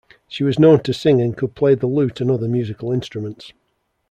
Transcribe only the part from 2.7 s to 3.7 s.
instruments.